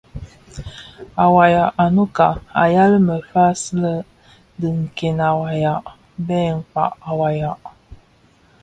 A 1.23 1.25
wayag 1.35 1.69
a 1.83 1.85
Nnouka 1.89 2.27
a 2.61 2.63
yal 2.75 2.93
mefas 3.07 3.61
le 3.81 3.93
dhi 4.59 4.69
Nke 4.81 5.09
a 5.27 5.29
wayag 5.39 5.83
bè 6.27 6.39
Mkpag 6.57 6.91
a 7.09 7.11
wayag. 7.19 7.59